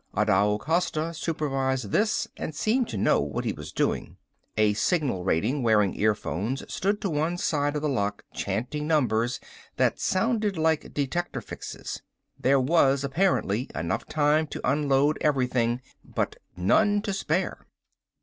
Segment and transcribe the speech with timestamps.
[0.17, 4.17] Adao Costa supervised this and seemed to know what he was doing.
[4.57, 9.39] A signal rating wearing earphones stood to one side of the lock chanting numbers
[9.75, 12.01] that sounded like detector fixes.
[12.39, 17.67] There was apparently enough time to unload everything but none to spare.